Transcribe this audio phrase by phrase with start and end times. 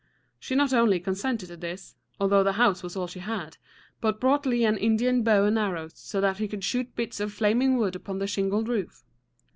[0.39, 3.57] She not only consented to this, although the house was all she had,
[3.99, 7.31] but brought Lee an Indian bow and arrows, so that he could shoot bits of
[7.31, 9.03] flaming wood upon the shingled roof.